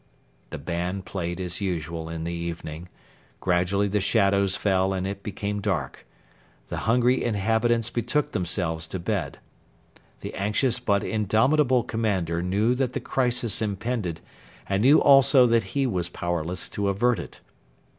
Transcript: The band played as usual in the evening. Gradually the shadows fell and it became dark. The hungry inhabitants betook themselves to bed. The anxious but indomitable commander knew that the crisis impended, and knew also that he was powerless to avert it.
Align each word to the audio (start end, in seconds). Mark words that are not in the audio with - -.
The 0.49 0.57
band 0.57 1.05
played 1.05 1.39
as 1.39 1.61
usual 1.61 2.09
in 2.09 2.23
the 2.23 2.33
evening. 2.33 2.89
Gradually 3.39 3.87
the 3.87 4.01
shadows 4.01 4.55
fell 4.55 4.93
and 4.93 5.05
it 5.05 5.21
became 5.21 5.61
dark. 5.61 6.07
The 6.69 6.77
hungry 6.89 7.23
inhabitants 7.23 7.91
betook 7.91 8.31
themselves 8.31 8.87
to 8.87 8.97
bed. 8.97 9.37
The 10.21 10.33
anxious 10.33 10.79
but 10.79 11.03
indomitable 11.03 11.83
commander 11.83 12.41
knew 12.41 12.73
that 12.73 12.93
the 12.93 12.99
crisis 12.99 13.61
impended, 13.61 14.21
and 14.67 14.81
knew 14.81 14.99
also 14.99 15.45
that 15.45 15.65
he 15.77 15.85
was 15.85 16.09
powerless 16.09 16.67
to 16.69 16.89
avert 16.89 17.19
it. 17.19 17.41